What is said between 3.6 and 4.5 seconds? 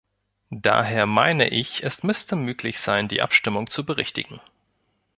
zu berichtigen.